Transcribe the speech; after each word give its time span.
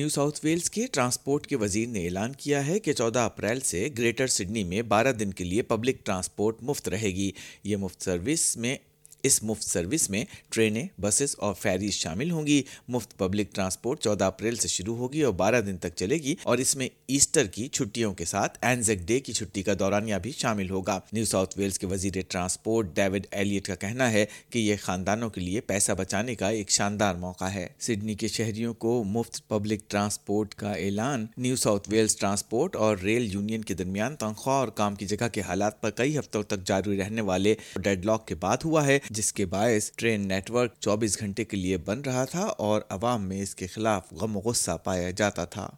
New 0.00 0.08
South 0.08 0.40
Wales 0.44 0.70
کے 0.70 0.86
transport 0.92 1.46
کے 1.46 1.56
وزیر 1.56 1.88
نے 1.88 2.04
اعلان 2.04 2.32
کیا 2.32 2.66
ہے 2.66 2.78
کہ 2.78 2.92
چودہ 2.92 3.18
اپریل 3.18 3.60
سے 3.60 3.88
گریٹر 3.98 4.26
سڈنی 4.26 4.64
میں 4.64 4.82
بارہ 4.82 5.12
دن 5.12 5.30
کے 5.30 5.44
لیے 5.44 5.62
پبلک 5.62 6.06
ٹرانسپورٹ 6.06 6.62
مفت 6.62 6.88
رہے 6.88 7.08
گی۔ 7.08 7.32
یہ 7.64 7.76
مفت 7.76 8.02
سروس 8.02 8.56
میں 8.56 8.76
اس 9.22 9.42
مفت 9.42 9.62
سروس 9.62 10.10
میں 10.10 10.24
ٹرینیں، 10.48 10.86
بسز 11.00 11.34
اور 11.38 11.54
فیریز 11.54 11.92
شامل 11.92 12.30
ہوں 12.30 12.46
گی۔ 12.46 12.62
مفت 12.88 13.18
پبلک 13.18 13.54
ٹرانسپورٹ 13.54 14.00
چودہ 14.00 14.24
اپریل 14.24 14.56
سے 14.56 14.68
شروع 14.68 14.96
ہوگی 14.96 15.22
اور 15.22 15.32
بارہ 15.32 15.60
دن 15.60 15.76
تک 15.76 15.88
چلے 15.96 16.14
گی 16.14 16.34
اور 16.42 16.58
اس 16.58 16.76
میں 16.76 16.88
ایسٹر 17.08 17.46
کی 17.46 17.68
چھٹیوں 17.68 18.14
کے 18.14 18.24
ساتھ 18.24 18.58
اینزیک 18.62 18.98
ڈے 18.98 19.20
کی 19.20 19.32
چھٹی 19.32 19.62
کا 19.62 19.72
دورانیہ 19.78 20.14
بھی 20.22 20.32
شامل 20.32 20.70
ہوگا۔ 20.70 21.00
نیو 21.12 21.24
ساؤتھ 21.24 21.58
ویلز 21.58 21.78
کے 21.78 21.86
وزیر 21.86 22.12
ٹرانسپورٹ 22.28 22.86
ڈیوڈ 22.94 23.26
ایلیٹ 23.30 23.66
کا 23.66 23.74
کہنا 23.74 24.12
ہے 24.12 24.26
کہ 24.50 24.58
یہ 24.58 24.76
خاندانوں 24.80 25.30
کے 25.30 25.40
لیے 25.40 25.60
پیسہ 25.60 25.92
بچانے 25.92 26.34
کا 26.34 26.48
ایک 26.48 26.70
شاندار 26.70 27.14
موقع 27.14 27.44
ہے۔ 27.44 27.66
سڈنی 27.80 28.14
کے 28.14 28.28
شہریوں 28.28 28.74
کو 28.74 29.04
مفت 29.04 29.48
پبلک 29.48 29.90
ٹرانسپورٹ 29.90 30.54
کا 30.54 30.72
اعلان۔ 30.72 31.26
نیو 31.36 31.56
ساؤتھ 31.56 31.90
ویلز 31.90 32.16
ٹرانسپورٹ 32.16 32.76
اور 32.76 32.96
ریل 32.96 33.32
یونین 33.32 33.64
کے 33.64 33.74
درمیان 33.74 34.16
تنخواہ 34.16 34.56
اور 34.56 34.68
کام 34.68 34.94
کی 34.94 35.06
جگہ 35.06 35.28
کے 35.32 35.40
حالات 35.40 35.80
پر 35.80 35.90
کئی 35.90 36.18
ہفتوں 36.18 36.42
تک 36.42 36.66
جاری 36.66 36.98
رہنے 36.98 37.20
والے 37.20 37.54
ڈیڈ 37.76 38.04
لاک 38.04 38.26
کے 38.28 38.34
بعد 38.34 38.56
ہوا 38.64 38.86
ہے۔ 38.86 38.98
جس 39.10 39.32
کے 39.32 39.46
باعث 39.46 39.92
ٹرین 39.96 40.28
نیٹ 40.28 40.50
ورک 40.50 40.74
چوبیس 40.80 41.18
گھنٹے 41.20 41.44
کے 41.44 41.56
لیے 41.56 41.76
بن 41.76 42.00
رہا 42.00 42.24
تھا 42.24 42.40
اور 42.40 42.80
عوام 42.88 43.28
میں 43.28 43.42
اس 43.42 43.54
کے 43.54 43.66
خلاف 43.66 44.12
غم 44.12 44.36
و 44.36 44.40
غصہ 44.40 44.70
پایا 44.84 45.10
جاتا 45.10 45.44
تھا۔ 45.44 45.70